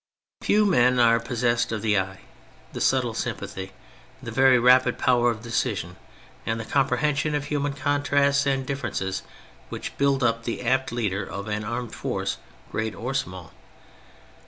[0.41, 2.21] Few men are possessed of the eye,
[2.73, 3.71] the ^subtle sympathy,
[4.19, 5.95] the very rapid power of decision,
[6.43, 9.21] and the comprehension of human contrasts and differences
[9.69, 12.37] which build up the apt leader of an armed force
[12.71, 13.53] great or small.